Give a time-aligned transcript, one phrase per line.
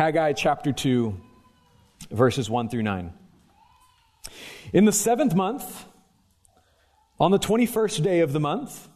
[0.00, 1.14] Haggai chapter 2,
[2.10, 3.12] verses 1 through 9.
[4.72, 5.84] In the seventh month,
[7.18, 8.88] on the 21st day of the month,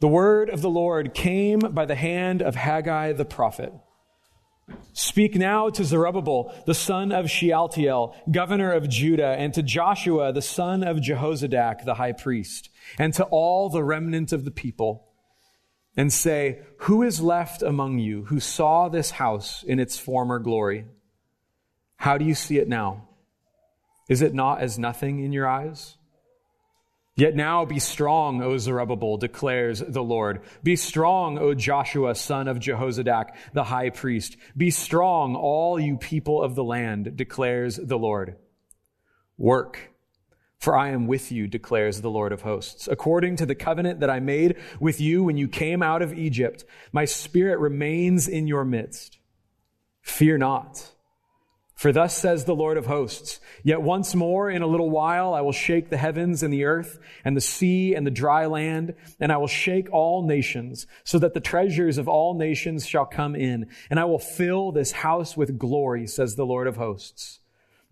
[0.00, 3.72] the word of the Lord came by the hand of Haggai the prophet.
[4.94, 10.42] Speak now to Zerubbabel, the son of Shealtiel, governor of Judah, and to Joshua, the
[10.42, 12.68] son of Jehozadak, the high priest,
[12.98, 15.09] and to all the remnant of the people
[15.96, 20.86] and say, Who is left among you who saw this house in its former glory?
[21.96, 23.08] How do you see it now?
[24.08, 25.96] Is it not as nothing in your eyes?
[27.16, 30.40] Yet now be strong, O Zerubbabel, declares the Lord.
[30.62, 34.38] Be strong, O Joshua, son of Jehozadak, the high priest.
[34.56, 38.36] Be strong, all you people of the land, declares the Lord.
[39.36, 39.89] Work
[40.60, 42.86] for I am with you, declares the Lord of hosts.
[42.86, 46.66] According to the covenant that I made with you when you came out of Egypt,
[46.92, 49.18] my spirit remains in your midst.
[50.02, 50.92] Fear not.
[51.74, 55.40] For thus says the Lord of hosts, yet once more in a little while I
[55.40, 59.32] will shake the heavens and the earth and the sea and the dry land, and
[59.32, 63.68] I will shake all nations, so that the treasures of all nations shall come in,
[63.88, 67.39] and I will fill this house with glory, says the Lord of hosts.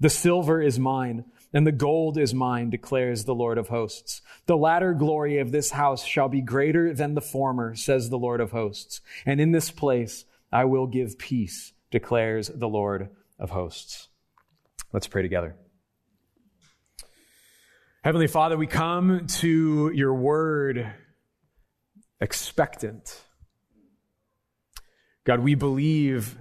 [0.01, 4.21] The silver is mine and the gold is mine, declares the Lord of hosts.
[4.47, 8.41] The latter glory of this house shall be greater than the former, says the Lord
[8.41, 9.01] of hosts.
[9.25, 14.09] And in this place I will give peace, declares the Lord of hosts.
[14.93, 15.57] Let's pray together.
[18.05, 20.93] Heavenly Father, we come to your word
[22.21, 23.21] expectant.
[25.25, 26.39] God, we believe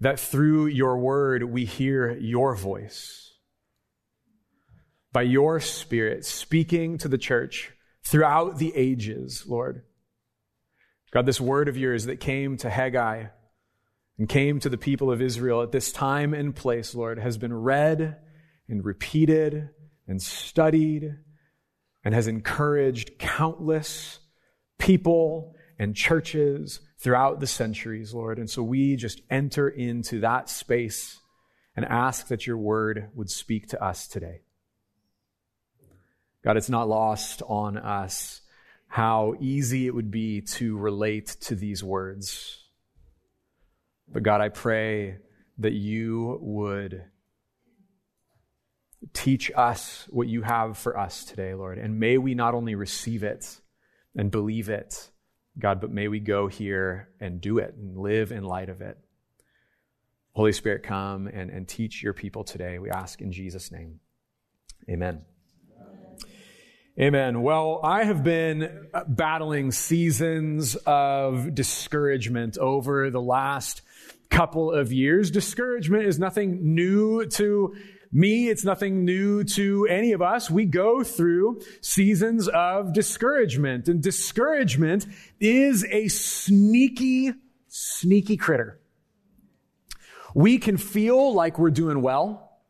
[0.00, 3.26] that through your word we hear your voice
[5.12, 7.72] by your Spirit speaking to the church
[8.04, 9.82] throughout the ages, Lord.
[11.10, 13.26] God, this word of yours that came to Haggai
[14.18, 17.54] and came to the people of Israel at this time and place, Lord, has been
[17.54, 18.18] read
[18.68, 19.70] and repeated
[20.06, 21.16] and studied
[22.04, 24.20] and has encouraged countless
[24.78, 28.36] people and churches throughout the centuries, Lord.
[28.40, 31.20] And so we just enter into that space
[31.76, 34.40] and ask that your word would speak to us today.
[36.42, 38.40] God, it's not lost on us
[38.88, 42.64] how easy it would be to relate to these words.
[44.12, 45.18] But God, I pray
[45.58, 47.04] that you would
[49.12, 51.78] teach us what you have for us today, Lord.
[51.78, 53.60] And may we not only receive it
[54.16, 55.08] and believe it,
[55.58, 58.98] God, but may we go here and do it and live in light of it.
[60.32, 62.78] Holy Spirit, come and, and teach your people today.
[62.78, 64.00] We ask in Jesus' name.
[64.88, 65.22] Amen.
[66.98, 67.42] Amen.
[67.42, 73.82] Well, I have been battling seasons of discouragement over the last
[74.30, 75.30] couple of years.
[75.30, 77.76] Discouragement is nothing new to
[78.12, 78.48] me.
[78.48, 80.50] It's nothing new to any of us.
[80.50, 85.06] We go through seasons of discouragement and discouragement
[85.40, 87.32] is a sneaky,
[87.68, 88.80] sneaky critter.
[90.34, 92.60] We can feel like we're doing well,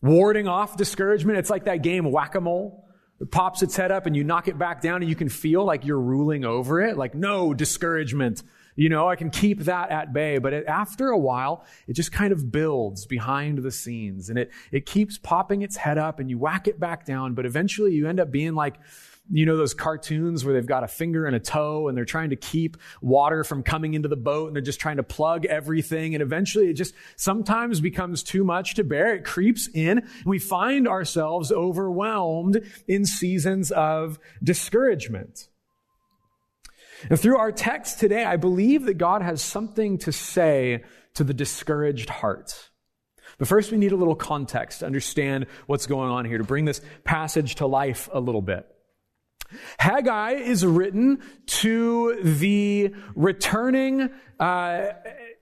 [0.00, 1.38] warding off discouragement.
[1.38, 2.88] It's like that game whack-a-mole
[3.20, 5.64] it pops its head up and you knock it back down and you can feel
[5.64, 6.96] like you're ruling over it.
[6.96, 8.42] Like, no discouragement.
[8.78, 10.38] You know, I can keep that at bay.
[10.38, 14.52] But it, after a while, it just kind of builds behind the scenes and it,
[14.70, 17.34] it keeps popping its head up and you whack it back down.
[17.34, 18.76] But eventually you end up being like,
[19.30, 22.30] you know those cartoons where they've got a finger and a toe and they're trying
[22.30, 26.14] to keep water from coming into the boat and they're just trying to plug everything
[26.14, 30.38] and eventually it just sometimes becomes too much to bear it creeps in and we
[30.38, 35.48] find ourselves overwhelmed in seasons of discouragement
[37.10, 40.82] and through our text today i believe that god has something to say
[41.14, 42.70] to the discouraged heart
[43.38, 46.64] but first, we need a little context to understand what's going on here, to bring
[46.64, 48.66] this passage to life a little bit.
[49.78, 54.88] Haggai is written to the returning uh,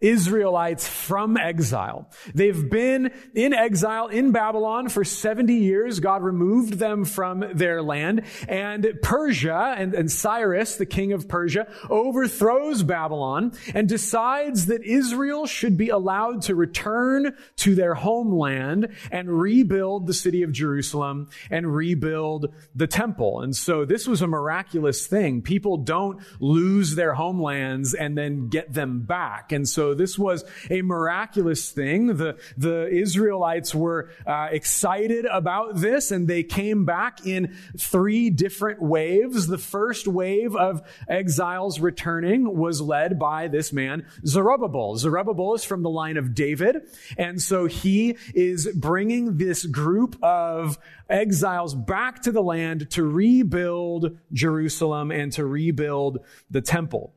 [0.01, 2.11] Israelites from exile.
[2.35, 6.01] They've been in exile in Babylon for 70 years.
[6.01, 8.23] God removed them from their land.
[8.49, 15.47] And Persia and, and Cyrus, the king of Persia, overthrows Babylon and decides that Israel
[15.47, 21.75] should be allowed to return to their homeland and rebuild the city of Jerusalem and
[21.75, 23.41] rebuild the temple.
[23.41, 25.43] And so this was a miraculous thing.
[25.43, 29.53] People don't lose their homelands and then get them back.
[29.53, 32.17] And so this was a miraculous thing.
[32.17, 38.83] The, the Israelites were uh, excited about this and they came back in three different
[38.83, 39.47] waves.
[39.47, 44.97] The first wave of exiles returning was led by this man, Zerubbabel.
[44.97, 46.83] Zerubbabel is from the line of David.
[47.19, 50.79] And so he is bringing this group of
[51.09, 56.19] exiles back to the land to rebuild Jerusalem and to rebuild
[56.51, 57.16] the temple.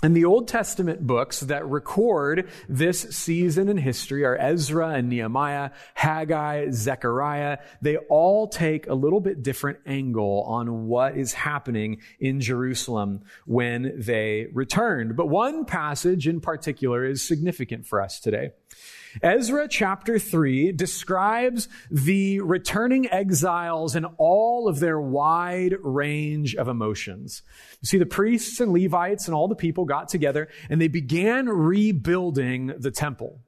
[0.00, 5.70] And the Old Testament books that record this season in history are Ezra and Nehemiah,
[5.94, 7.58] Haggai, Zechariah.
[7.82, 13.92] They all take a little bit different angle on what is happening in Jerusalem when
[13.96, 15.16] they returned.
[15.16, 18.52] But one passage in particular is significant for us today.
[19.22, 27.42] Ezra chapter 3 describes the returning exiles and all of their wide range of emotions.
[27.80, 31.48] You see, the priests and Levites and all the people got together and they began
[31.48, 33.40] rebuilding the temple.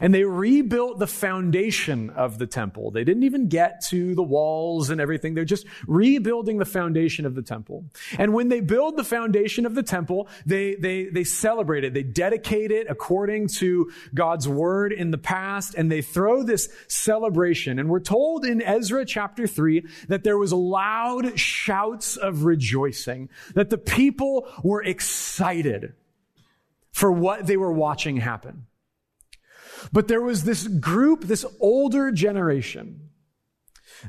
[0.00, 2.90] And they rebuilt the foundation of the temple.
[2.90, 5.34] They didn't even get to the walls and everything.
[5.34, 7.84] They're just rebuilding the foundation of the temple.
[8.18, 11.94] And when they build the foundation of the temple, they, they, they celebrate it.
[11.94, 15.74] They dedicate it according to God's word in the past.
[15.74, 17.78] And they throw this celebration.
[17.78, 23.70] And we're told in Ezra chapter three that there was loud shouts of rejoicing, that
[23.70, 25.94] the people were excited
[26.92, 28.66] for what they were watching happen.
[29.92, 33.10] But there was this group, this older generation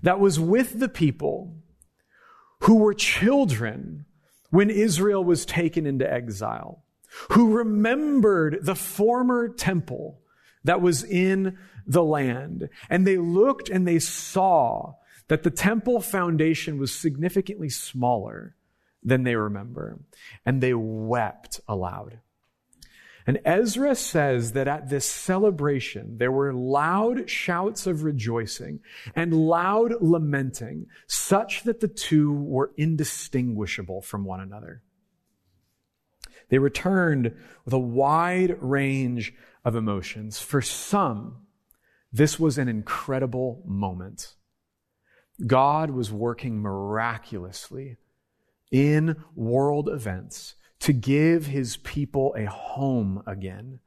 [0.01, 1.57] that was with the people
[2.61, 4.05] who were children
[4.49, 6.83] when Israel was taken into exile,
[7.31, 10.21] who remembered the former temple
[10.63, 11.57] that was in
[11.87, 12.69] the land.
[12.89, 14.95] And they looked and they saw
[15.27, 18.55] that the temple foundation was significantly smaller
[19.03, 19.99] than they remember.
[20.45, 22.19] And they wept aloud.
[23.27, 28.79] And Ezra says that at this celebration, there were loud shouts of rejoicing
[29.15, 34.81] and loud lamenting, such that the two were indistinguishable from one another.
[36.49, 37.35] They returned
[37.65, 39.33] with a wide range
[39.63, 40.39] of emotions.
[40.39, 41.45] For some,
[42.11, 44.33] this was an incredible moment.
[45.45, 47.97] God was working miraculously
[48.71, 53.79] in world events to give his people a home again.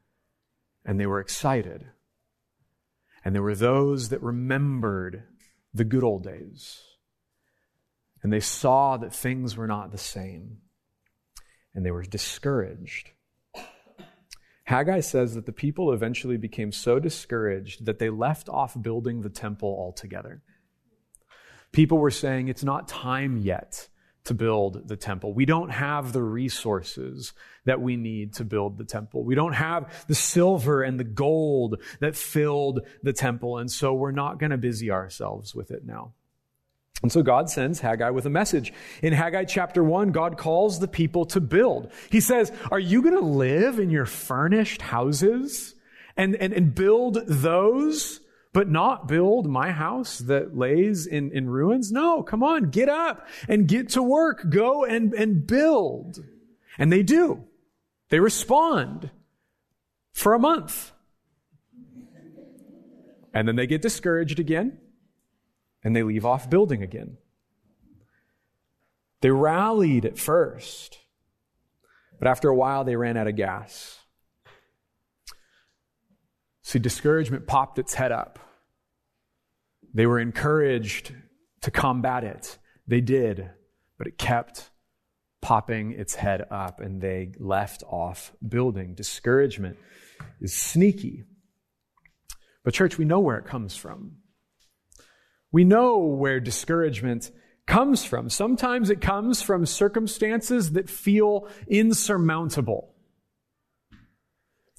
[0.84, 1.86] And they were excited.
[3.24, 5.24] And there were those that remembered
[5.72, 6.80] the good old days.
[8.22, 10.58] And they saw that things were not the same.
[11.74, 13.10] And they were discouraged.
[14.64, 19.30] Haggai says that the people eventually became so discouraged that they left off building the
[19.30, 20.42] temple altogether.
[21.72, 23.88] People were saying, It's not time yet
[24.24, 25.32] to build the temple.
[25.32, 27.32] We don't have the resources
[27.64, 29.24] that we need to build the temple.
[29.24, 33.58] We don't have the silver and the gold that filled the temple.
[33.58, 36.12] And so we're not going to busy ourselves with it now.
[37.02, 38.72] And so God sends Haggai with a message.
[39.02, 41.90] In Haggai chapter 1, God calls the people to build.
[42.10, 45.74] He says, Are you going to live in your furnished houses
[46.16, 48.20] and, and, and build those?
[48.52, 51.90] But not build my house that lays in, in ruins.
[51.90, 54.50] No, come on, get up and get to work.
[54.50, 56.22] Go and, and build.
[56.76, 57.44] And they do.
[58.10, 59.10] They respond
[60.12, 60.92] for a month.
[63.34, 64.78] And then they get discouraged again
[65.82, 67.16] and they leave off building again.
[69.22, 70.98] They rallied at first,
[72.18, 74.00] but after a while they ran out of gas.
[76.62, 78.38] See, discouragement popped its head up.
[79.94, 81.14] They were encouraged
[81.62, 82.58] to combat it.
[82.86, 83.50] They did,
[83.98, 84.70] but it kept
[85.40, 88.94] popping its head up and they left off building.
[88.94, 89.76] Discouragement
[90.40, 91.24] is sneaky.
[92.64, 94.18] But, church, we know where it comes from.
[95.50, 97.30] We know where discouragement
[97.66, 98.30] comes from.
[98.30, 102.91] Sometimes it comes from circumstances that feel insurmountable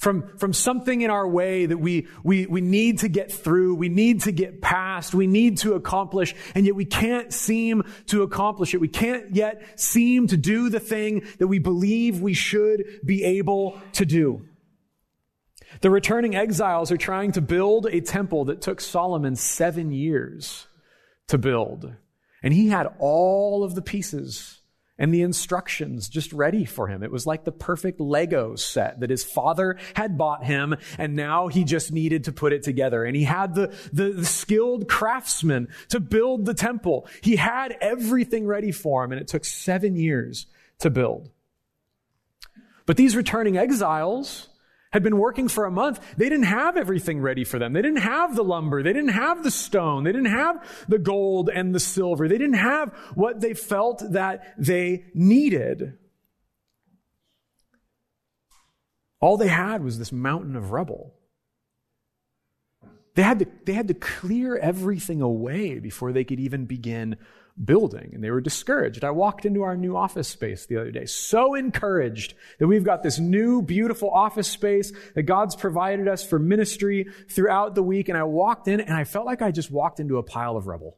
[0.04, 3.88] from, from something in our way that we, we, we need to get through, we
[3.88, 8.74] need to get past, we need to accomplish, and yet we can't seem to accomplish
[8.74, 8.82] it.
[8.82, 13.80] We can't yet seem to do the thing that we believe we should be able
[13.94, 14.46] to do.
[15.80, 20.68] The returning exiles are trying to build a temple that took Solomon seven years
[21.30, 21.94] to build.
[22.44, 24.60] And he had all of the pieces
[24.98, 27.04] and the instructions just ready for him.
[27.04, 31.48] It was like the perfect Lego set that his father had bought him, and now
[31.48, 33.04] he just needed to put it together.
[33.04, 37.08] And he had the, the, the, skilled craftsmen to build the temple.
[37.22, 40.46] He had everything ready for him, and it took seven years
[40.80, 41.32] to build.
[42.86, 44.50] But these returning exiles
[44.94, 46.00] had been working for a month.
[46.18, 47.74] They didn't have everything ready for them.
[47.74, 48.84] They didn't have the lumber.
[48.84, 50.04] They didn't have the stone.
[50.04, 52.30] They didn't have the gold and the silver.
[52.30, 55.98] They didn't have what they felt that they needed.
[59.20, 61.16] All they had was this mountain of rubble.
[63.16, 67.18] They had to, they had to clear everything away before they could even begin
[67.62, 68.12] building.
[68.14, 69.04] And they were discouraged.
[69.04, 73.04] I walked into our new office space the other day, so encouraged that we've got
[73.04, 78.10] this new, beautiful office space that God's provided us for ministry throughout the week.
[78.10, 80.68] And I walked in and I felt like I just walked into a pile of
[80.68, 80.98] rubble.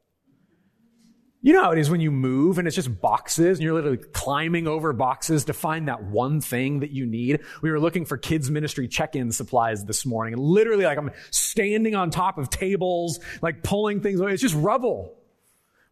[1.42, 4.00] You know how it is when you move and it's just boxes and you're literally
[4.14, 7.42] climbing over boxes to find that one thing that you need.
[7.62, 11.94] We were looking for kids ministry check-in supplies this morning and literally like I'm standing
[11.94, 14.34] on top of tables, like pulling things away.
[14.34, 15.20] It's just rubble.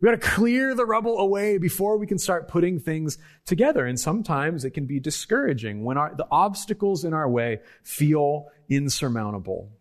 [0.03, 3.85] We got to clear the rubble away before we can start putting things together.
[3.85, 9.71] And sometimes it can be discouraging when our, the obstacles in our way feel insurmountable.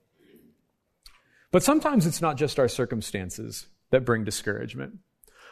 [1.50, 5.00] But sometimes it's not just our circumstances that bring discouragement.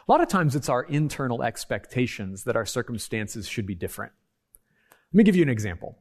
[0.07, 4.13] A lot of times it's our internal expectations that our circumstances should be different.
[5.11, 5.97] Let me give you an example.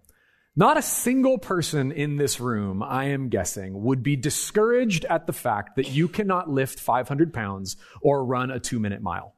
[0.60, 5.32] Not a single person in this room, I am guessing, would be discouraged at the
[5.32, 9.34] fact that you cannot lift 500 pounds or run a two minute mile.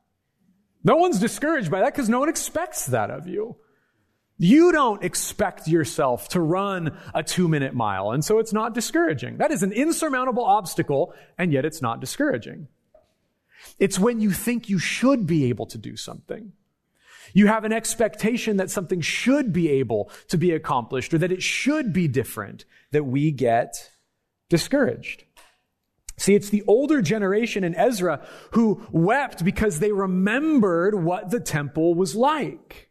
[0.83, 3.55] No one's discouraged by that because no one expects that of you.
[4.37, 9.37] You don't expect yourself to run a two minute mile, and so it's not discouraging.
[9.37, 12.67] That is an insurmountable obstacle, and yet it's not discouraging.
[13.79, 16.51] It's when you think you should be able to do something.
[17.33, 21.43] You have an expectation that something should be able to be accomplished or that it
[21.43, 23.91] should be different that we get
[24.49, 25.25] discouraged.
[26.19, 31.95] See, it's the older generation in Ezra who wept because they remembered what the temple
[31.95, 32.91] was like.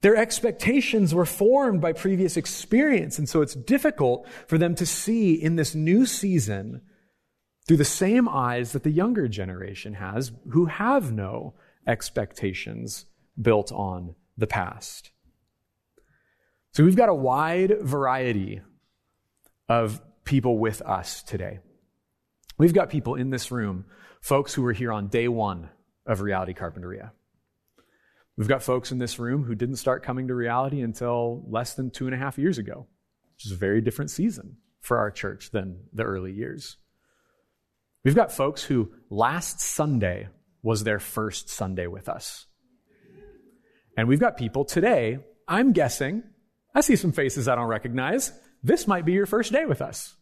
[0.00, 5.34] Their expectations were formed by previous experience, and so it's difficult for them to see
[5.34, 6.80] in this new season
[7.68, 11.54] through the same eyes that the younger generation has, who have no
[11.86, 13.06] expectations
[13.40, 15.10] built on the past.
[16.72, 18.60] So we've got a wide variety
[19.68, 21.58] of people with us today.
[22.58, 23.86] We've got people in this room,
[24.20, 25.70] folks who were here on day one
[26.06, 27.10] of Reality Carpinteria.
[28.36, 31.90] We've got folks in this room who didn't start coming to reality until less than
[31.90, 32.86] two and a half years ago,
[33.34, 36.76] which is a very different season for our church than the early years.
[38.04, 40.28] We've got folks who last Sunday
[40.62, 42.46] was their first Sunday with us.
[43.96, 46.22] And we've got people today, I'm guessing,
[46.74, 48.32] I see some faces I don't recognize.
[48.62, 50.14] This might be your first day with us.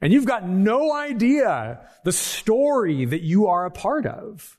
[0.00, 4.58] And you've got no idea the story that you are a part of.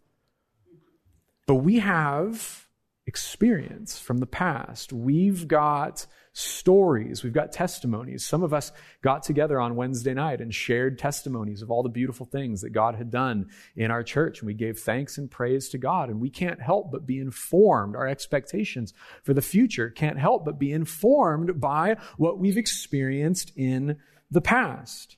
[1.47, 2.67] But we have
[3.05, 4.91] experience from the past.
[4.91, 7.23] We've got stories.
[7.23, 8.25] We've got testimonies.
[8.25, 8.71] Some of us
[9.01, 12.95] got together on Wednesday night and shared testimonies of all the beautiful things that God
[12.95, 14.39] had done in our church.
[14.39, 16.09] And we gave thanks and praise to God.
[16.09, 17.95] And we can't help but be informed.
[17.95, 18.93] Our expectations
[19.23, 23.97] for the future can't help but be informed by what we've experienced in
[24.31, 25.17] the past.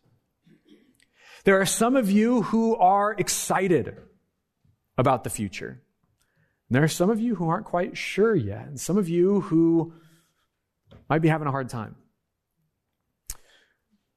[1.44, 3.98] There are some of you who are excited
[4.98, 5.82] about the future.
[6.70, 9.42] And there are some of you who aren't quite sure yet, and some of you
[9.42, 9.94] who
[11.12, 11.98] might be having a hard time.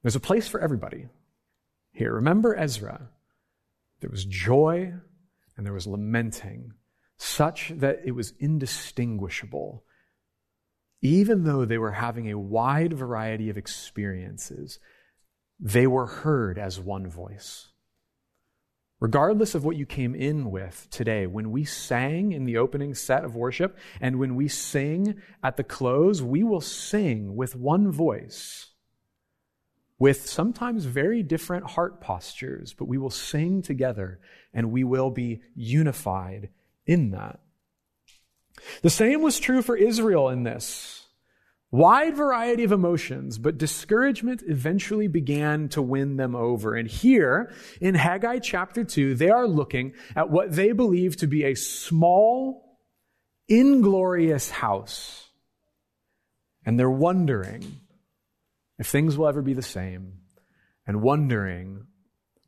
[0.01, 1.09] There's a place for everybody
[1.91, 2.13] here.
[2.13, 3.09] Remember Ezra.
[3.99, 4.93] There was joy
[5.57, 6.71] and there was lamenting,
[7.17, 9.83] such that it was indistinguishable.
[11.01, 14.79] Even though they were having a wide variety of experiences,
[15.59, 17.73] they were heard as one voice.
[18.99, 23.25] Regardless of what you came in with today, when we sang in the opening set
[23.25, 28.67] of worship and when we sing at the close, we will sing with one voice,
[29.99, 34.19] with sometimes very different heart postures, but we will sing together
[34.53, 36.49] and we will be unified
[36.85, 37.39] in that.
[38.81, 41.04] The same was true for Israel in this.
[41.75, 46.73] Wide variety of emotions, but discouragement eventually began to win them over.
[46.73, 47.51] And here
[47.81, 52.79] in Haggai chapter 2, they are looking at what they believe to be a small,
[53.49, 55.29] inglorious house.
[56.65, 57.81] And they're wondering
[58.79, 60.19] if things will ever be the same
[60.87, 61.87] and wondering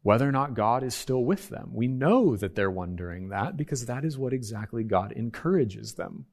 [0.03, 1.71] whether or not God is still with them.
[1.73, 6.27] We know that they're wondering that because that is what exactly God encourages them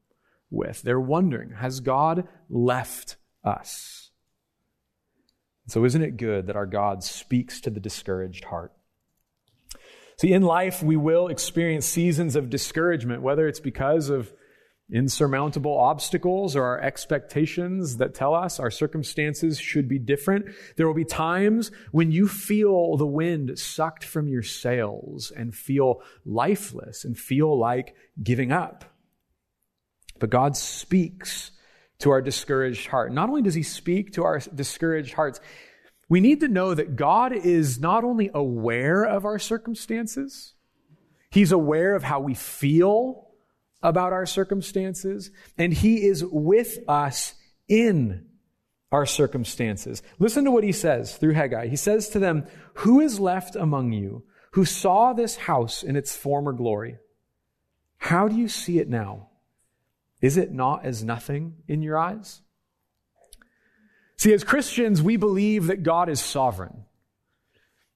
[0.51, 0.83] with.
[0.83, 4.11] They're wondering, has God left us?
[5.67, 8.73] So, isn't it good that our God speaks to the discouraged heart?
[10.19, 14.33] See, in life, we will experience seasons of discouragement, whether it's because of
[14.93, 20.47] insurmountable obstacles or our expectations that tell us our circumstances should be different.
[20.77, 26.03] There will be times when you feel the wind sucked from your sails and feel
[26.25, 28.85] lifeless and feel like giving up.
[30.19, 31.51] But God speaks
[31.99, 33.13] to our discouraged heart.
[33.13, 35.41] Not only does He speak to our discouraged hearts,
[36.09, 40.55] we need to know that God is not only aware of our circumstances,
[41.31, 43.29] He's aware of how we feel
[43.83, 47.35] about our circumstances, and He is with us
[47.69, 48.27] in
[48.93, 50.03] our circumstances.
[50.19, 51.67] Listen to what He says through Haggai.
[51.67, 56.15] He says to them, Who is left among you who saw this house in its
[56.15, 56.99] former glory?
[57.97, 59.31] How do you see it now?
[60.25, 62.41] Is it not as nothing in your eyes?
[64.17, 66.87] See, as Christians, we believe that God is sovereign,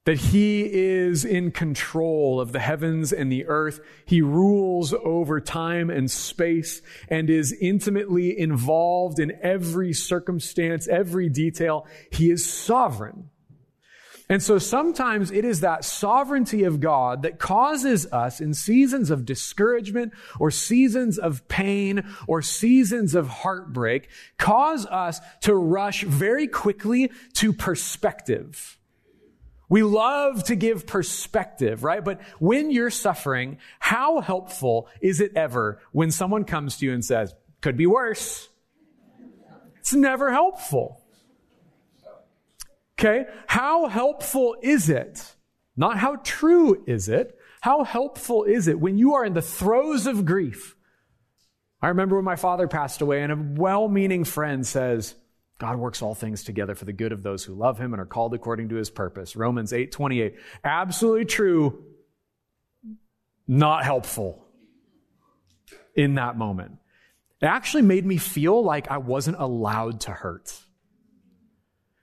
[0.05, 3.81] that He is in control of the heavens and the earth.
[4.05, 11.87] He rules over time and space and is intimately involved in every circumstance, every detail.
[12.13, 13.31] He is sovereign.
[14.31, 19.25] And so sometimes it is that sovereignty of God that causes us in seasons of
[19.25, 27.11] discouragement or seasons of pain or seasons of heartbreak, cause us to rush very quickly
[27.35, 28.79] to perspective.
[29.71, 32.05] We love to give perspective, right?
[32.05, 37.05] But when you're suffering, how helpful is it ever when someone comes to you and
[37.05, 38.49] says, could be worse?
[39.79, 40.98] It's never helpful.
[42.99, 43.27] Okay?
[43.47, 45.35] How helpful is it?
[45.77, 47.39] Not how true is it?
[47.61, 50.75] How helpful is it when you are in the throes of grief?
[51.81, 55.15] I remember when my father passed away and a well-meaning friend says,
[55.59, 58.07] God works all things together for the good of those who love him and are
[58.07, 59.37] called according to his purpose.
[59.37, 60.37] Romans 8, 28.
[60.65, 61.85] Absolutely true.
[63.47, 64.45] Not helpful
[65.95, 66.79] in that moment.
[67.41, 70.53] It actually made me feel like I wasn't allowed to hurt.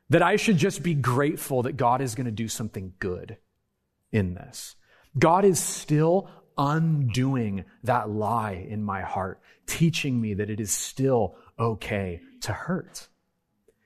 [0.10, 3.38] That I should just be grateful that God is going to do something good
[4.12, 4.76] in this.
[5.18, 11.36] God is still undoing that lie in my heart, teaching me that it is still
[11.58, 13.08] okay to hurt.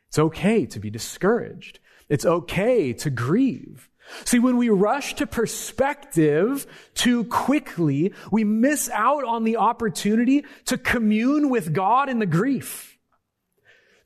[0.07, 1.79] It's okay to be discouraged.
[2.09, 3.89] It's okay to grieve.
[4.25, 10.77] See, when we rush to perspective too quickly, we miss out on the opportunity to
[10.77, 12.88] commune with God in the grief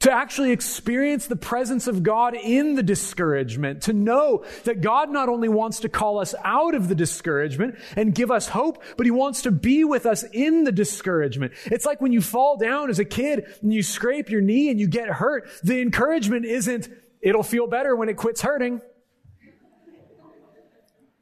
[0.03, 5.29] to actually experience the presence of God in the discouragement, to know that God not
[5.29, 9.11] only wants to call us out of the discouragement and give us hope, but He
[9.11, 11.53] wants to be with us in the discouragement.
[11.67, 14.77] It's like when you fall down as a kid and you scrape your knee and
[14.77, 16.89] you get hurt, the encouragement isn't,
[17.21, 18.81] it'll feel better when it quits hurting.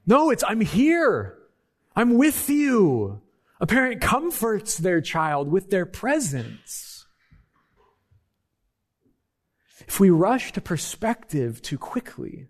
[0.07, 1.37] No, it's, I'm here.
[1.95, 3.21] I'm with you.
[3.59, 6.90] A parent comforts their child with their presence.
[9.87, 12.47] If we rush to perspective too quickly,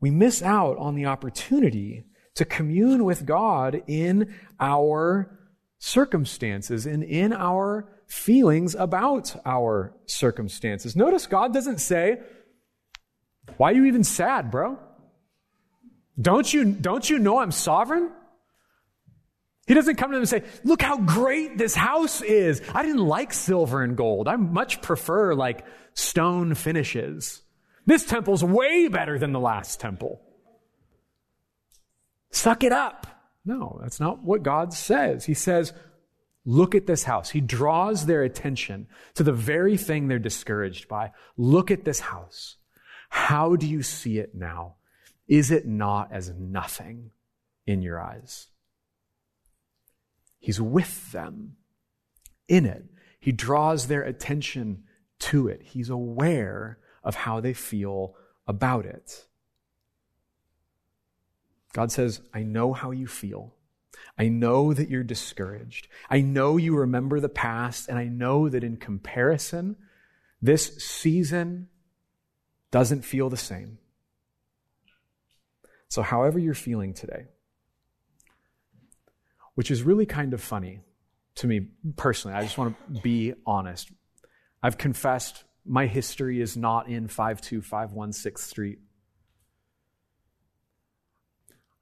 [0.00, 5.38] we miss out on the opportunity to commune with God in our
[5.78, 10.94] circumstances and in our feelings about our circumstances.
[10.96, 12.20] Notice God doesn't say,
[13.56, 14.78] why are you even sad, bro?
[16.20, 18.10] Don't you, don't you know I'm sovereign?
[19.72, 22.60] He doesn't come to them and say, look how great this house is.
[22.74, 24.28] I didn't like silver and gold.
[24.28, 27.40] I much prefer like stone finishes.
[27.86, 30.20] This temple's way better than the last temple.
[32.32, 33.06] Suck it up.
[33.46, 35.24] No, that's not what God says.
[35.24, 35.72] He says,
[36.44, 37.30] look at this house.
[37.30, 41.12] He draws their attention to the very thing they're discouraged by.
[41.38, 42.56] Look at this house.
[43.08, 44.74] How do you see it now?
[45.28, 47.12] Is it not as nothing
[47.66, 48.48] in your eyes?
[50.42, 51.54] He's with them
[52.48, 52.84] in it.
[53.20, 54.82] He draws their attention
[55.20, 55.62] to it.
[55.62, 59.26] He's aware of how they feel about it.
[61.72, 63.54] God says, I know how you feel.
[64.18, 65.86] I know that you're discouraged.
[66.10, 69.76] I know you remember the past, and I know that in comparison,
[70.42, 71.68] this season
[72.72, 73.78] doesn't feel the same.
[75.86, 77.26] So, however you're feeling today,
[79.54, 80.80] which is really kind of funny
[81.36, 82.36] to me personally.
[82.36, 83.90] I just want to be honest.
[84.62, 88.78] I've confessed my history is not in 52516 Street.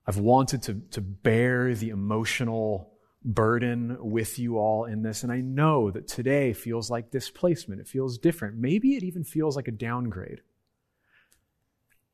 [0.06, 5.40] I've wanted to, to bear the emotional burden with you all in this, and I
[5.40, 7.80] know that today feels like displacement.
[7.80, 8.56] It feels different.
[8.56, 10.40] Maybe it even feels like a downgrade.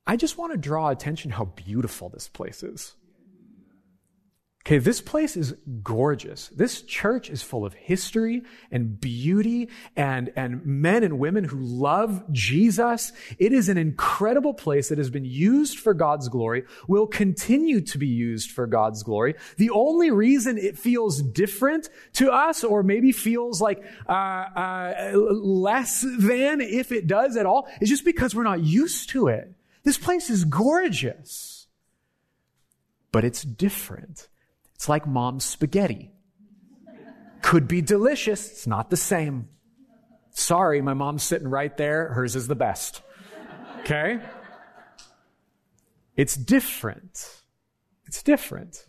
[0.06, 2.94] I just want to draw attention how beautiful this place is.
[4.66, 6.48] Okay, this place is gorgeous.
[6.48, 12.24] This church is full of history and beauty and, and men and women who love
[12.32, 13.12] Jesus.
[13.38, 17.96] It is an incredible place that has been used for God's glory, will continue to
[17.96, 19.36] be used for God's glory.
[19.56, 26.00] The only reason it feels different to us or maybe feels like uh, uh, less
[26.00, 29.54] than, if it does at all, is just because we're not used to it.
[29.84, 31.68] This place is gorgeous,
[33.12, 34.26] but it's different.
[34.76, 36.12] It's like mom's spaghetti.
[37.40, 38.50] Could be delicious.
[38.50, 39.48] It's not the same.
[40.30, 42.10] Sorry, my mom's sitting right there.
[42.10, 43.00] Hers is the best.
[43.80, 44.20] Okay?
[46.14, 47.42] It's different.
[48.06, 48.86] It's different.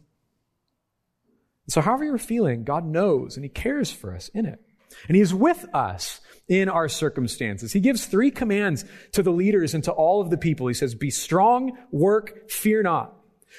[1.69, 4.59] So, however you're feeling, God knows and He cares for us in it.
[5.07, 6.19] And He is with us
[6.49, 7.71] in our circumstances.
[7.71, 10.67] He gives three commands to the leaders and to all of the people.
[10.67, 13.16] He says, Be strong, work, fear not.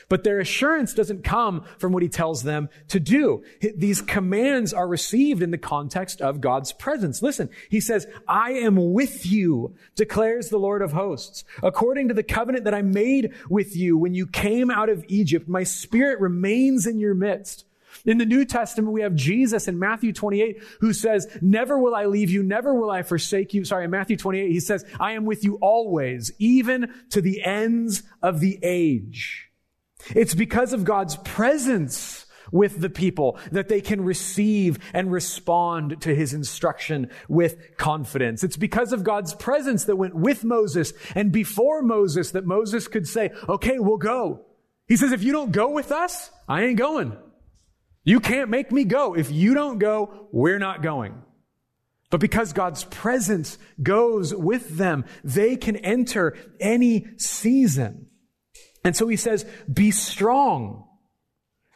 [0.08, 3.42] But their assurance doesn't come from what he tells them to do.
[3.60, 7.22] These commands are received in the context of God's presence.
[7.22, 11.44] Listen, he says, I am with you, declares the Lord of hosts.
[11.62, 15.48] According to the covenant that I made with you when you came out of Egypt,
[15.48, 17.64] my spirit remains in your midst.
[18.04, 22.06] In the New Testament, we have Jesus in Matthew 28 who says, never will I
[22.06, 23.64] leave you, never will I forsake you.
[23.64, 28.04] Sorry, in Matthew 28, he says, I am with you always, even to the ends
[28.22, 29.47] of the age.
[30.14, 36.14] It's because of God's presence with the people that they can receive and respond to
[36.14, 38.42] his instruction with confidence.
[38.42, 43.06] It's because of God's presence that went with Moses and before Moses that Moses could
[43.06, 44.46] say, okay, we'll go.
[44.86, 47.16] He says, if you don't go with us, I ain't going.
[48.04, 49.14] You can't make me go.
[49.14, 51.22] If you don't go, we're not going.
[52.10, 58.07] But because God's presence goes with them, they can enter any season.
[58.88, 60.86] And so he says, be strong.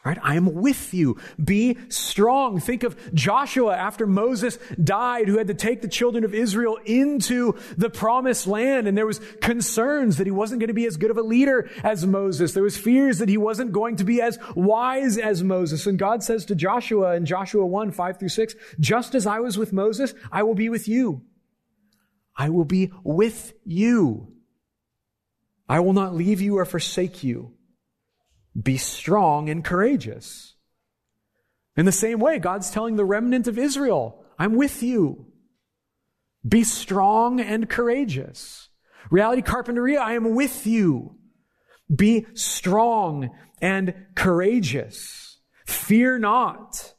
[0.03, 0.17] Right?
[0.23, 1.17] I am with you.
[1.41, 2.59] Be strong.
[2.59, 7.55] Think of Joshua after Moses died, who had to take the children of Israel into
[7.77, 8.87] the promised land.
[8.87, 11.69] And there was concerns that he wasn't going to be as good of a leader
[11.83, 12.53] as Moses.
[12.53, 15.85] There was fears that he wasn't going to be as wise as Moses.
[15.85, 19.55] And God says to Joshua in Joshua 1, 5 through 6, just as I was
[19.55, 21.21] with Moses, I will be with you.
[22.35, 24.32] I will be with you.
[25.67, 27.53] I will not leave you or forsake you.
[28.61, 30.55] Be strong and courageous.
[31.75, 35.27] In the same way, God's telling the remnant of Israel, I'm with you.
[36.47, 38.69] Be strong and courageous.
[39.09, 41.15] Reality Carpinteria, I am with you.
[41.93, 43.29] Be strong
[43.61, 45.39] and courageous.
[45.65, 46.92] Fear not.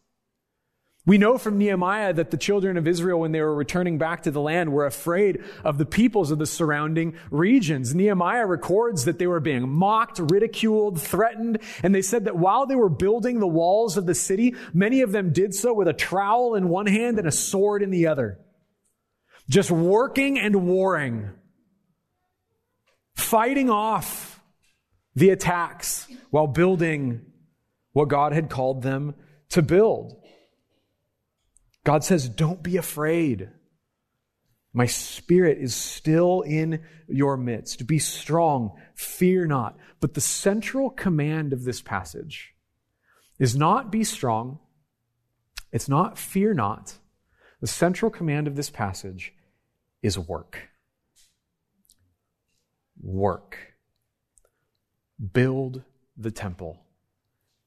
[1.07, 4.31] We know from Nehemiah that the children of Israel, when they were returning back to
[4.31, 7.95] the land, were afraid of the peoples of the surrounding regions.
[7.95, 12.75] Nehemiah records that they were being mocked, ridiculed, threatened, and they said that while they
[12.75, 16.55] were building the walls of the city, many of them did so with a trowel
[16.55, 18.39] in one hand and a sword in the other.
[19.47, 21.29] Just working and warring.
[23.15, 24.41] Fighting off
[25.15, 27.27] the attacks while building
[27.93, 29.15] what God had called them
[29.51, 30.24] to build.
[31.85, 33.51] God says, Don't be afraid.
[34.73, 37.87] My spirit is still in your midst.
[37.87, 39.77] Be strong, fear not.
[40.01, 42.55] But the central command of this passage
[43.39, 44.59] is not be strong,
[45.71, 46.95] it's not fear not.
[47.61, 49.33] The central command of this passage
[50.03, 50.69] is work.
[53.01, 53.57] Work.
[55.33, 55.83] Build
[56.17, 56.85] the temple,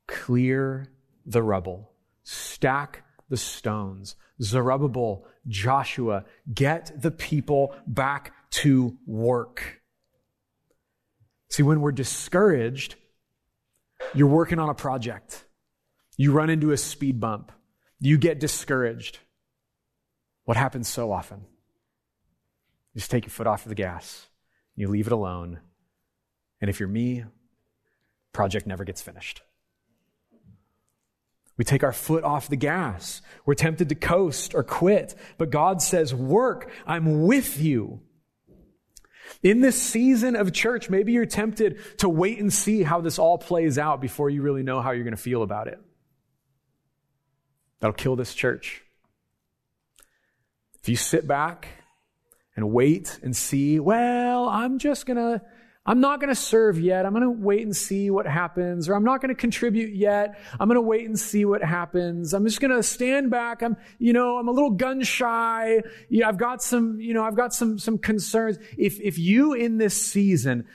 [0.08, 0.92] clear
[1.26, 1.92] the rubble,
[2.24, 4.16] stack the stones.
[4.42, 9.82] Zerubbabel, Joshua, get the people back to work.
[11.50, 12.96] See, when we're discouraged,
[14.14, 15.46] you're working on a project.
[16.18, 17.52] You run into a speed bump.
[18.00, 19.20] You get discouraged.
[20.46, 21.46] What happens so often?
[22.94, 24.28] You just take your foot off of the gas.
[24.76, 25.60] You leave it alone.
[26.62, 27.26] And if you're me,
[28.34, 29.42] project never gets finished.
[31.58, 33.22] We take our foot off the gas.
[33.46, 35.16] We're tempted to coast or quit.
[35.38, 36.72] But God says, work.
[36.86, 38.02] I'm with you.
[39.44, 43.38] In this season of church, maybe you're tempted to wait and see how this all
[43.38, 45.80] plays out before you really know how you're going to feel about it.
[47.80, 48.84] That'll kill this church.
[50.82, 51.68] If you sit back
[52.56, 55.42] and wait and see, well, I'm just going to
[55.90, 57.06] I'm not going to serve yet.
[57.06, 58.90] I'm going to wait and see what happens.
[58.90, 60.38] Or I'm not going to contribute yet.
[60.60, 62.34] I'm going to wait and see what happens.
[62.34, 63.64] I'm just going to stand back.
[63.64, 65.82] I'm, you know, I'm a little gun shy.
[66.10, 68.58] Yeah, I've got some, you know, I've got some, some concerns.
[68.78, 70.68] If, if you in this season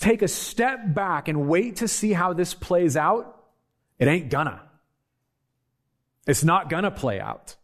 [0.00, 3.38] take a step back and wait to see how this plays out,
[4.00, 4.62] It ain't gonna.
[6.26, 7.56] It's not gonna play out.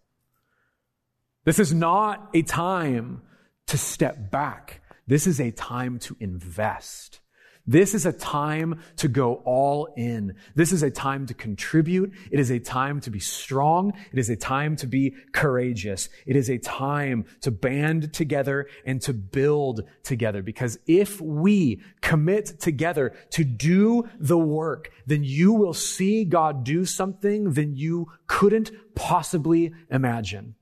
[1.44, 3.22] This is not a time
[3.68, 4.82] to step back.
[5.06, 7.20] This is a time to invest.
[7.68, 10.34] This is a time to go all in.
[10.54, 12.12] This is a time to contribute.
[12.30, 13.92] It is a time to be strong.
[14.12, 16.08] It is a time to be courageous.
[16.26, 20.42] It is a time to band together and to build together.
[20.42, 26.84] Because if we commit together to do the work, then you will see God do
[26.84, 30.54] something than you couldn't possibly imagine.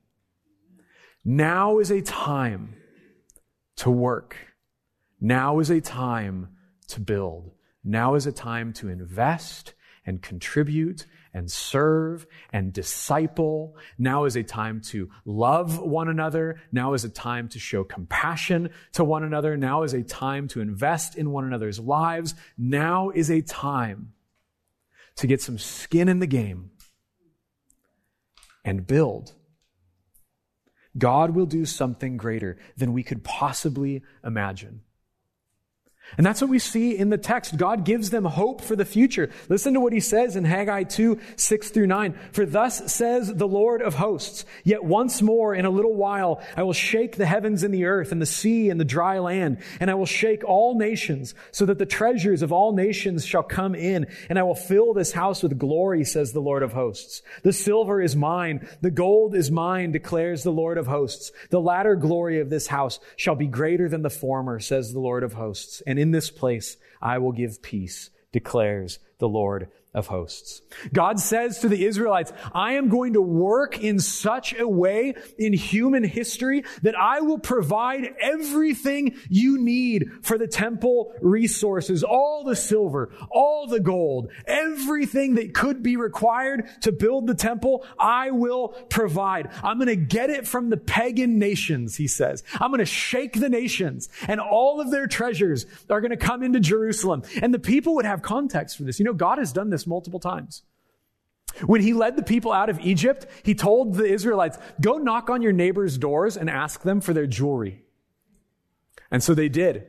[1.23, 2.75] Now is a time
[3.77, 4.37] to work.
[5.19, 6.49] Now is a time
[6.89, 7.51] to build.
[7.83, 9.73] Now is a time to invest
[10.05, 13.75] and contribute and serve and disciple.
[13.97, 16.61] Now is a time to love one another.
[16.71, 19.57] Now is a time to show compassion to one another.
[19.57, 22.35] Now is a time to invest in one another's lives.
[22.57, 24.13] Now is a time
[25.17, 26.71] to get some skin in the game
[28.63, 29.33] and build.
[30.97, 34.81] God will do something greater than we could possibly imagine.
[36.17, 37.57] And that's what we see in the text.
[37.57, 39.29] God gives them hope for the future.
[39.49, 42.17] Listen to what he says in Haggai 2, 6 through 9.
[42.31, 46.63] For thus says the Lord of hosts, yet once more in a little while I
[46.63, 49.91] will shake the heavens and the earth and the sea and the dry land, and
[49.91, 54.07] I will shake all nations so that the treasures of all nations shall come in,
[54.29, 57.21] and I will fill this house with glory, says the Lord of hosts.
[57.43, 61.31] The silver is mine, the gold is mine, declares the Lord of hosts.
[61.49, 65.23] The latter glory of this house shall be greater than the former, says the Lord
[65.23, 65.81] of hosts.
[65.85, 70.61] And and in this place I will give peace, declares the Lord of hosts.
[70.93, 75.53] God says to the Israelites, I am going to work in such a way in
[75.53, 82.55] human history that I will provide everything you need for the temple resources, all the
[82.55, 88.69] silver, all the gold, everything that could be required to build the temple, I will
[88.89, 89.49] provide.
[89.63, 92.43] I'm going to get it from the pagan nations, he says.
[92.59, 96.43] I'm going to shake the nations and all of their treasures are going to come
[96.43, 97.23] into Jerusalem.
[97.41, 98.99] And the people would have context for this.
[98.99, 100.63] You know, God has done this multiple times.
[101.65, 105.41] When he led the people out of Egypt, he told the Israelites, go knock on
[105.41, 107.83] your neighbor's doors and ask them for their jewelry.
[109.09, 109.87] And so they did.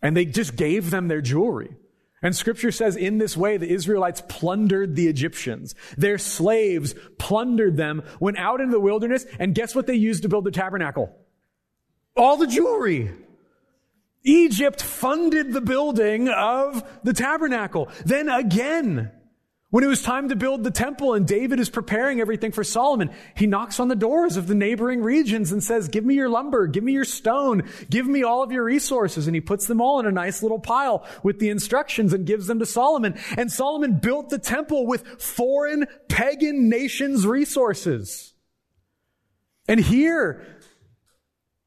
[0.00, 1.76] And they just gave them their jewelry.
[2.22, 5.74] And scripture says in this way, the Israelites plundered the Egyptians.
[5.98, 10.28] Their slaves plundered them, went out into the wilderness, and guess what they used to
[10.28, 11.14] build the tabernacle?
[12.16, 13.10] All the jewelry.
[14.24, 17.88] Egypt funded the building of the tabernacle.
[18.04, 19.10] Then again,
[19.70, 23.10] when it was time to build the temple and David is preparing everything for Solomon,
[23.34, 26.66] he knocks on the doors of the neighboring regions and says, give me your lumber,
[26.66, 29.26] give me your stone, give me all of your resources.
[29.26, 32.48] And he puts them all in a nice little pile with the instructions and gives
[32.48, 33.18] them to Solomon.
[33.38, 38.34] And Solomon built the temple with foreign pagan nations' resources.
[39.66, 40.44] And here,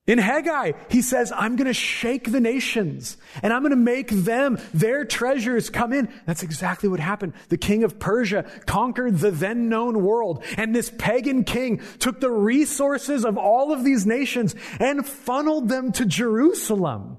[0.07, 4.09] in Haggai, he says, I'm going to shake the nations and I'm going to make
[4.09, 6.13] them, their treasures come in.
[6.27, 7.33] That's exactly what happened.
[7.49, 12.29] The king of Persia conquered the then known world and this pagan king took the
[12.29, 17.17] resources of all of these nations and funneled them to Jerusalem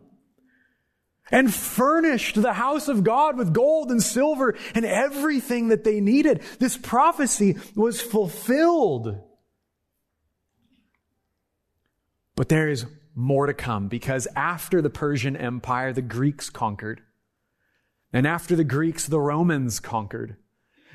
[1.32, 6.40] and furnished the house of God with gold and silver and everything that they needed.
[6.60, 9.25] This prophecy was fulfilled.
[12.36, 17.00] But there is more to come because after the Persian Empire, the Greeks conquered.
[18.12, 20.36] And after the Greeks, the Romans conquered.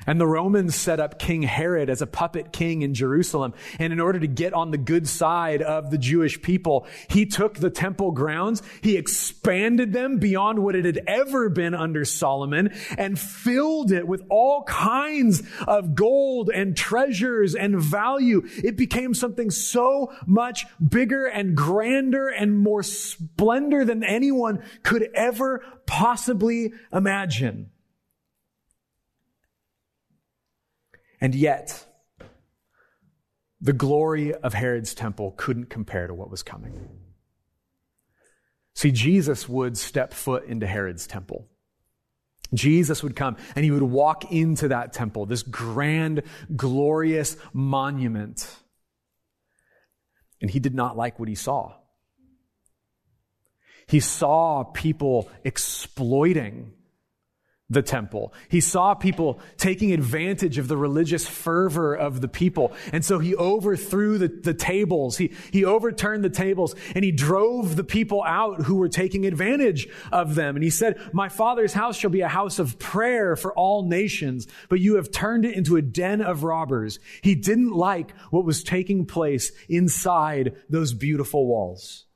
[0.06, 3.54] And the Romans set up King Herod as a puppet king in Jerusalem.
[3.78, 7.54] And in order to get on the good side of the Jewish people, he took
[7.54, 13.18] the temple grounds, he expanded them beyond what it had ever been under Solomon and
[13.18, 18.42] filled it with all kinds of gold and treasures and value.
[18.62, 25.64] It became something so much bigger and grander and more splendor than anyone could ever
[25.86, 27.70] possibly imagine.
[31.22, 31.86] And yet,
[33.60, 36.88] the glory of Herod's temple couldn't compare to what was coming.
[38.74, 41.48] See, Jesus would step foot into Herod's temple.
[42.52, 46.24] Jesus would come and he would walk into that temple, this grand,
[46.56, 48.56] glorious monument.
[50.40, 51.76] And he did not like what he saw.
[53.86, 56.72] He saw people exploiting
[57.72, 58.32] the temple.
[58.48, 62.72] He saw people taking advantage of the religious fervor of the people.
[62.92, 65.16] And so he overthrew the, the tables.
[65.16, 69.88] He, he overturned the tables and he drove the people out who were taking advantage
[70.10, 70.56] of them.
[70.56, 74.46] And he said, My father's house shall be a house of prayer for all nations,
[74.68, 76.98] but you have turned it into a den of robbers.
[77.22, 82.06] He didn't like what was taking place inside those beautiful walls.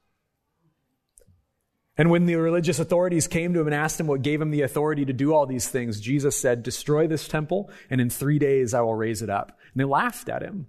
[1.99, 4.63] And when the religious authorities came to him and asked him what gave him the
[4.63, 8.75] authority to do all these things, Jesus said, Destroy this temple, and in three days
[8.75, 9.59] I will raise it up.
[9.73, 10.67] And they laughed at him.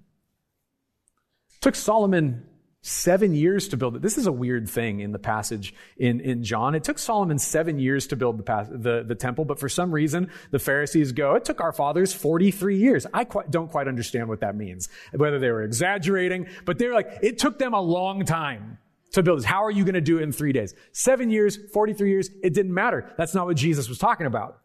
[1.55, 2.45] It took Solomon
[2.81, 4.01] seven years to build it.
[4.01, 6.75] This is a weird thing in the passage in, in John.
[6.75, 10.29] It took Solomon seven years to build the, the, the temple, but for some reason,
[10.51, 13.05] the Pharisees go, it took our fathers 43 years.
[13.13, 17.09] I quite, don't quite understand what that means, whether they were exaggerating, but they're like,
[17.21, 18.77] it took them a long time
[19.17, 19.45] to build this.
[19.45, 20.73] How are you going to do it in three days?
[20.91, 23.13] Seven years, 43 years, it didn't matter.
[23.17, 24.61] That's not what Jesus was talking about.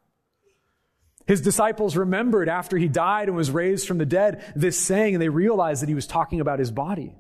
[1.27, 5.23] His disciples remembered after he died and was raised from the dead this saying, and
[5.23, 7.15] they realized that he was talking about his body.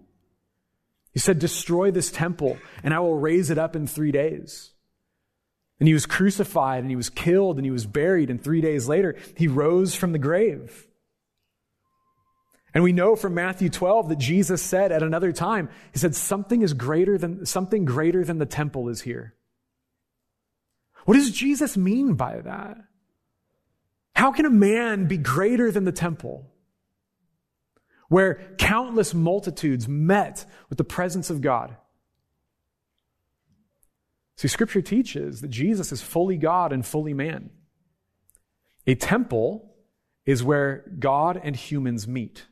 [1.12, 4.72] He said, Destroy this temple, and I will raise it up in three days.
[5.78, 8.88] And he was crucified, and he was killed, and he was buried, and three days
[8.88, 10.86] later, he rose from the grave.
[12.74, 16.62] And we know from Matthew 12 that Jesus said at another time, he said, something
[16.62, 19.34] is greater than, something greater than the temple is here.
[21.04, 22.78] What does Jesus mean by that?
[24.14, 26.50] How can a man be greater than the temple?
[28.08, 31.76] Where countless multitudes met with the presence of God.
[34.36, 37.50] See, scripture teaches that Jesus is fully God and fully man.
[38.86, 39.74] A temple
[40.24, 42.46] is where God and humans meet.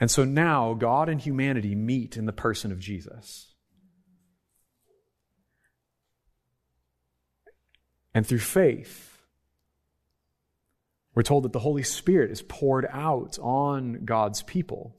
[0.00, 3.54] And so now God and humanity meet in the person of Jesus.
[8.14, 9.18] And through faith,
[11.14, 14.96] we're told that the Holy Spirit is poured out on God's people.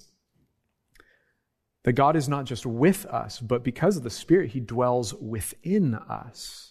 [1.84, 5.96] That God is not just with us, but because of the Spirit, He dwells within
[5.96, 6.71] us.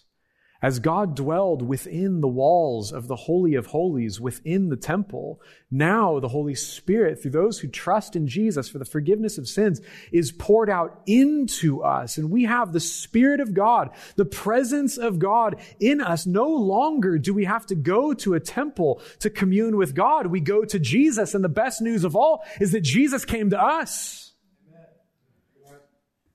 [0.61, 6.19] As God dwelled within the walls of the Holy of Holies, within the temple, now
[6.19, 10.31] the Holy Spirit, through those who trust in Jesus for the forgiveness of sins, is
[10.31, 12.17] poured out into us.
[12.17, 16.27] And we have the Spirit of God, the presence of God in us.
[16.27, 20.27] No longer do we have to go to a temple to commune with God.
[20.27, 21.33] We go to Jesus.
[21.33, 24.20] And the best news of all is that Jesus came to us.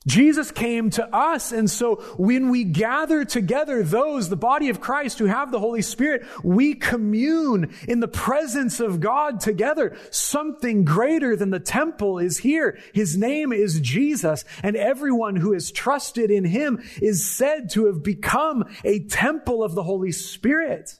[0.06, 1.52] Jesus came to us.
[1.52, 5.82] And so when we gather together those, the body of Christ who have the Holy
[5.82, 9.96] Spirit, we commune in the presence of God together.
[10.10, 12.78] Something greater than the temple is here.
[12.94, 18.02] His name is Jesus and everyone who has trusted in him is said to have
[18.02, 20.98] become a temple of the Holy Spirit.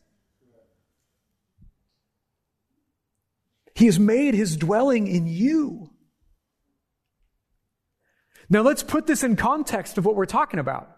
[3.74, 5.90] He has made his dwelling in you.
[8.48, 10.90] Now let's put this in context of what we're talking about.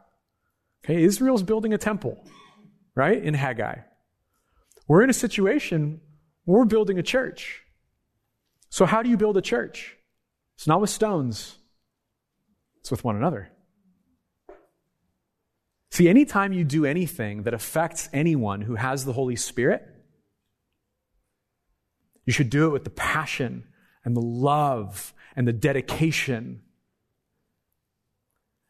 [0.84, 2.22] Okay, Israel's building a temple,
[2.94, 3.22] right?
[3.22, 3.76] In Haggai.
[4.86, 6.00] We're in a situation
[6.44, 7.62] where we're building a church.
[8.70, 9.96] So how do you build a church?
[10.56, 11.56] It's not with stones.
[12.80, 13.50] It's with one another.
[15.90, 19.82] See, anytime you do anything that affects anyone who has the Holy Spirit,
[22.24, 23.64] you should do it with the passion
[24.04, 26.62] and the love and the dedication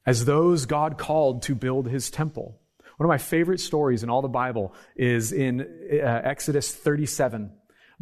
[0.09, 2.59] as those God called to build his temple.
[2.97, 7.53] One of my favorite stories in all the Bible is in uh, Exodus 37.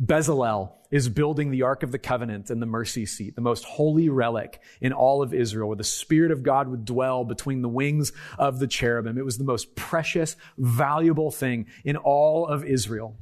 [0.01, 4.09] Bezalel is building the Ark of the Covenant and the mercy seat, the most holy
[4.09, 8.13] relic in all of Israel, where the Spirit of God would dwell between the wings
[8.39, 9.19] of the cherubim.
[9.19, 13.17] It was the most precious, valuable thing in all of Israel.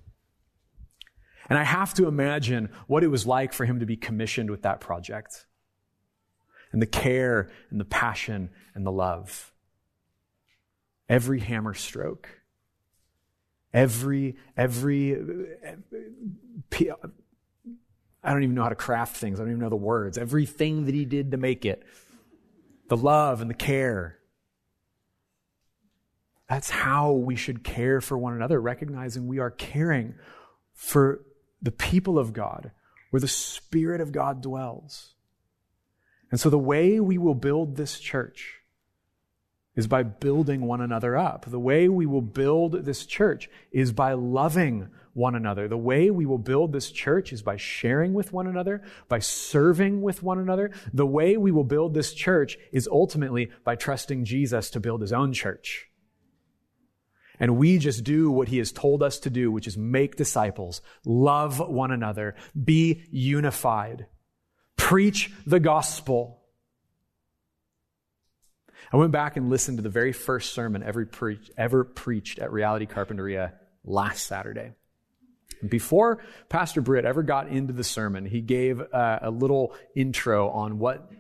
[1.49, 4.61] And I have to imagine what it was like for him to be commissioned with
[4.63, 5.47] that project
[6.75, 9.53] and the care and the passion and the love.
[11.09, 12.29] Every hammer stroke,
[13.73, 17.09] every, every, uh, uh,
[18.25, 19.39] I don't even know how to craft things.
[19.39, 20.19] I don't even know the words.
[20.19, 21.85] Everything that he did to make it,
[22.89, 24.19] the love and the care.
[26.49, 30.17] That's how we should care for one another, recognizing we are caring
[30.73, 31.21] for
[31.63, 32.73] the people of God,
[33.11, 35.15] where the Spirit of God dwells.
[36.35, 38.59] And so the way we will build this church
[39.77, 41.45] is by building one another up.
[41.49, 45.69] The way we will build this church is by loving one another.
[45.69, 50.03] The way we will build this church is by sharing with one another, by serving
[50.03, 50.73] with one another.
[50.93, 55.13] The way we will build this church is ultimately by trusting Jesus to build his
[55.13, 55.89] own church.
[57.39, 60.83] And we just do what he has told us to do, which is make disciples,
[61.05, 64.07] love one another, be unified,
[64.85, 66.43] preach the gospel.
[68.93, 72.53] I went back and listened to the very first sermon ever, pre- ever preached at
[72.53, 74.73] Reality Carpinteria last Saturday.
[75.67, 80.79] Before Pastor Britt ever got into the sermon, he gave uh, a little intro on
[80.79, 81.11] what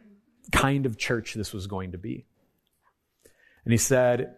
[0.52, 2.26] kind of church this was going to be.
[3.64, 4.34] And he said,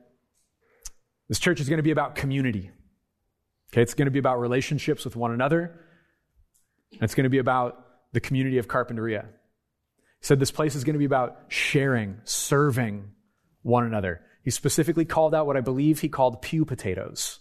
[1.29, 2.71] This church is going to be about community.
[3.73, 5.81] Okay, it's going to be about relationships with one another.
[6.93, 9.25] It's going to be about the community of Carpinteria.
[9.25, 13.11] He said this place is going to be about sharing, serving
[13.63, 14.23] one another.
[14.43, 17.41] He specifically called out what I believe he called pew potatoes.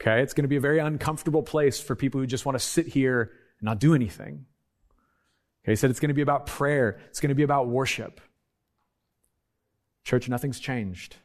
[0.00, 2.64] Okay, it's going to be a very uncomfortable place for people who just want to
[2.64, 4.46] sit here and not do anything.
[5.64, 8.20] Okay, he said it's going to be about prayer, it's going to be about worship.
[10.04, 11.16] Church, nothing's changed.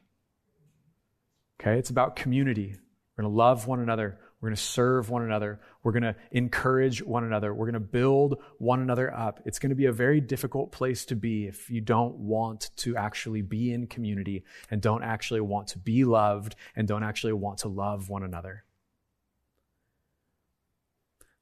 [1.59, 2.75] Okay, it's about community.
[3.17, 4.19] We're going to love one another.
[4.39, 5.59] We're going to serve one another.
[5.81, 7.53] We're going to encourage one another.
[7.53, 9.41] We're going to build one another up.
[9.45, 12.95] It's going to be a very difficult place to be if you don't want to
[12.95, 17.59] actually be in community and don't actually want to be loved and don't actually want
[17.59, 18.63] to love one another.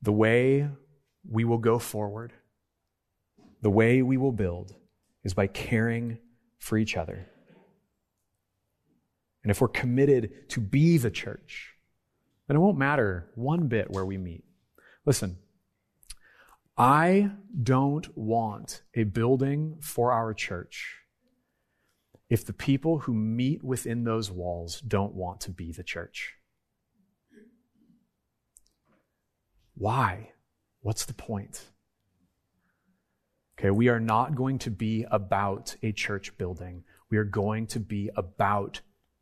[0.01, 0.69] The way
[1.29, 2.31] we will go forward,
[3.61, 4.73] the way we will build,
[5.23, 6.19] is by caring
[6.59, 7.27] for each other.
[9.43, 11.74] And if we're committed to be the church,
[12.47, 14.43] then it won't matter one bit where we meet.
[15.05, 15.37] Listen,
[16.77, 17.31] I
[17.63, 20.97] don't want a building for our church
[22.29, 26.33] if the people who meet within those walls don't want to be the church.
[29.75, 30.31] Why?
[30.81, 31.65] What's the point?
[33.57, 36.83] Okay, we are not going to be about a church building.
[37.09, 38.81] We are going to be about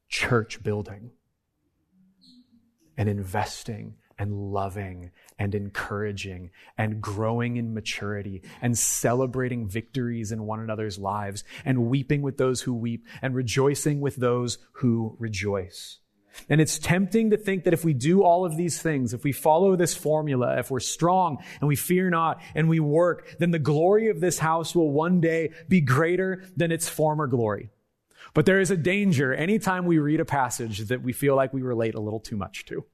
[0.10, 1.12] church building
[2.98, 10.60] and investing and loving and encouraging and growing in maturity and celebrating victories in one
[10.60, 16.00] another's lives and weeping with those who weep and rejoicing with those who rejoice.
[16.50, 19.32] And it's tempting to think that if we do all of these things, if we
[19.32, 23.60] follow this formula, if we're strong and we fear not and we work, then the
[23.60, 27.70] glory of this house will one day be greater than its former glory.
[28.34, 31.62] But there is a danger anytime we read a passage that we feel like we
[31.62, 32.86] relate a little too much to.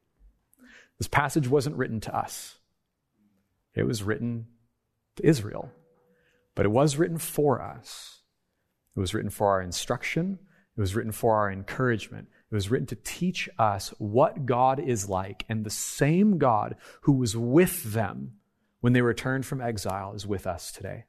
[0.98, 2.58] This passage wasn't written to us,
[3.74, 4.48] it was written
[5.16, 5.72] to Israel.
[6.56, 8.22] But it was written for us.
[8.98, 10.40] It was written for our instruction,
[10.78, 12.28] it was written for our encouragement.
[12.52, 17.14] It was written to teach us what God is like, and the same God who
[17.14, 18.34] was with them
[18.82, 21.06] when they returned from exile is with us today.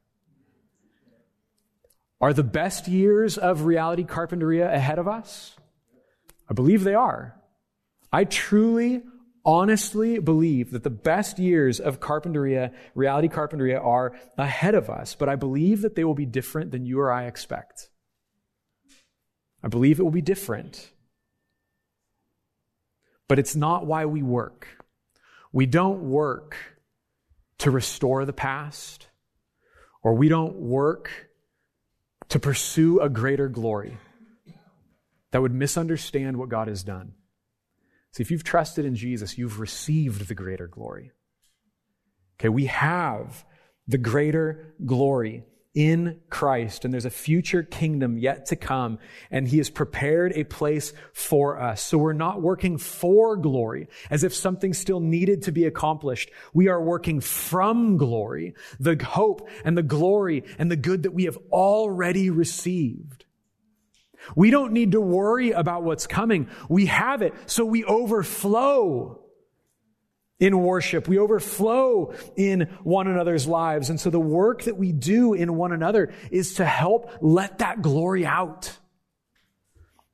[2.21, 5.57] Are the best years of reality carpinteria ahead of us?
[6.49, 7.41] I believe they are.
[8.13, 9.03] I truly,
[9.45, 15.29] honestly believe that the best years of carpinteria, reality carpinteria, are ahead of us, but
[15.29, 17.89] I believe that they will be different than you or I expect.
[19.63, 20.91] I believe it will be different.
[23.29, 24.67] But it's not why we work.
[25.53, 26.57] We don't work
[27.59, 29.07] to restore the past,
[30.03, 31.30] or we don't work
[32.31, 33.99] to pursue a greater glory
[35.33, 37.13] that would misunderstand what God has done.
[38.13, 41.13] See, if you've trusted in Jesus, you've received the greater glory.
[42.39, 43.45] Okay, we have
[43.87, 45.45] the greater glory
[45.75, 48.99] in Christ, and there's a future kingdom yet to come,
[49.31, 51.83] and He has prepared a place for us.
[51.83, 56.31] So we're not working for glory as if something still needed to be accomplished.
[56.53, 61.25] We are working from glory, the hope and the glory and the good that we
[61.25, 63.25] have already received.
[64.35, 66.49] We don't need to worry about what's coming.
[66.69, 69.20] We have it, so we overflow
[70.41, 71.07] in worship.
[71.07, 73.91] We overflow in one another's lives.
[73.91, 77.83] And so the work that we do in one another is to help let that
[77.83, 78.77] glory out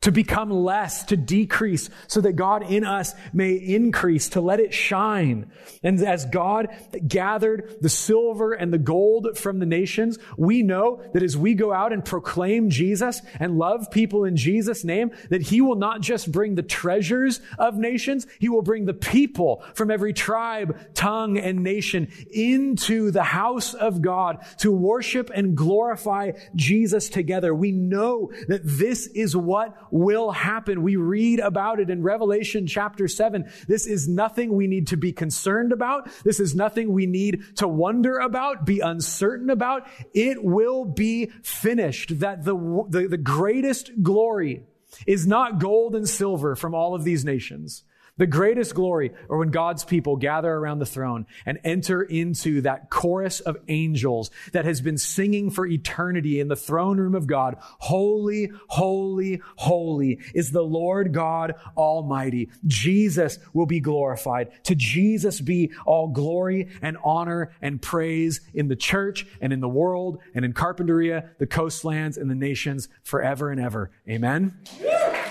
[0.07, 4.73] to become less, to decrease, so that God in us may increase, to let it
[4.73, 5.51] shine.
[5.83, 6.69] And as God
[7.09, 11.73] gathered the silver and the gold from the nations, we know that as we go
[11.73, 16.31] out and proclaim Jesus and love people in Jesus' name, that He will not just
[16.31, 21.65] bring the treasures of nations, He will bring the people from every tribe, tongue, and
[21.65, 27.53] nation into the house of God to worship and glorify Jesus together.
[27.53, 30.83] We know that this is what will happen.
[30.83, 33.51] We read about it in Revelation chapter 7.
[33.67, 36.09] This is nothing we need to be concerned about.
[36.25, 39.87] This is nothing we need to wonder about, be uncertain about.
[40.15, 42.21] It will be finished.
[42.21, 42.57] That the,
[42.89, 44.63] the, the greatest glory
[45.07, 47.85] is not gold and silver from all of these nations.
[48.19, 52.89] The greatest glory are when God's people gather around the throne and enter into that
[52.89, 57.57] chorus of angels that has been singing for eternity in the throne room of God.
[57.61, 62.49] Holy, holy, holy is the Lord God Almighty.
[62.67, 64.51] Jesus will be glorified.
[64.65, 69.69] To Jesus be all glory and honor and praise in the church and in the
[69.69, 73.91] world and in Carpinteria, the coastlands and the nations forever and ever.
[74.09, 74.55] Amen.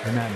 [0.06, 0.32] Amen.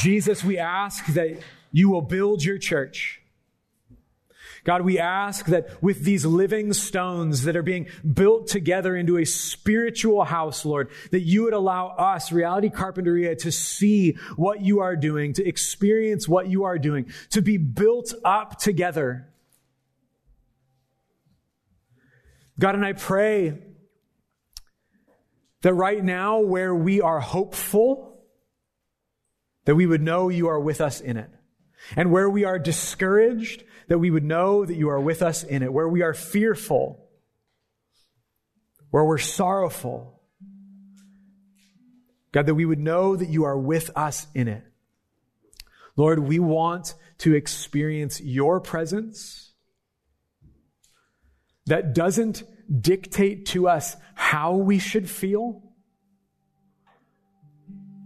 [0.00, 1.38] Jesus, we ask that
[1.72, 3.20] you will build your church.
[4.64, 9.26] God, we ask that with these living stones that are being built together into a
[9.26, 14.96] spiritual house, Lord, that you would allow us, Reality Carpinteria, to see what you are
[14.96, 19.28] doing, to experience what you are doing, to be built up together.
[22.58, 23.58] God, and I pray
[25.60, 28.09] that right now, where we are hopeful,
[29.70, 31.30] that we would know you are with us in it.
[31.94, 35.62] And where we are discouraged, that we would know that you are with us in
[35.62, 35.72] it.
[35.72, 37.06] Where we are fearful,
[38.90, 40.20] where we're sorrowful,
[42.32, 44.64] God, that we would know that you are with us in it.
[45.94, 49.52] Lord, we want to experience your presence
[51.66, 52.42] that doesn't
[52.76, 55.69] dictate to us how we should feel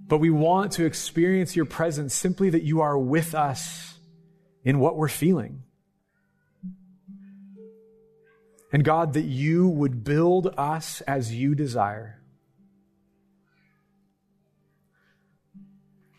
[0.06, 3.98] but we want to experience your presence simply that you are with us
[4.62, 5.62] in what we're feeling.
[8.72, 12.20] And God, that you would build us as you desire.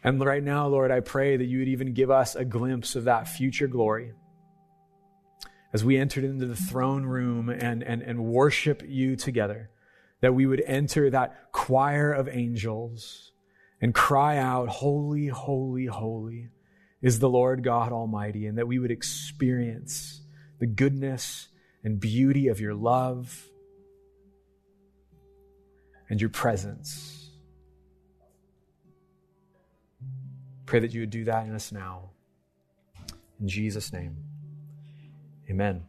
[0.04, 3.06] And right now, Lord, I pray that you would even give us a glimpse of
[3.06, 4.14] that future glory
[5.74, 9.70] as we entered into the throne room and, and, and worship you together,
[10.22, 13.34] that we would enter that choir of angels
[13.86, 16.50] and cry out, Holy, holy, holy
[17.04, 20.22] is the Lord God Almighty, and that we would experience
[20.58, 21.50] the goodness
[21.84, 23.48] and beauty of your love
[26.10, 27.30] and your presence.
[30.66, 32.10] Pray that you would do that in us now.
[33.40, 34.18] In Jesus' name,
[35.48, 35.84] amen.